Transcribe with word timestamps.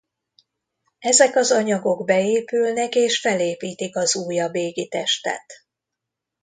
Ezek 0.99 1.35
az 1.35 1.51
anyagok 1.51 2.05
beépülnek 2.05 2.95
és 2.95 3.19
felépítik 3.19 3.95
az 3.95 4.15
újabb 4.15 4.55
égitestet. 4.55 5.53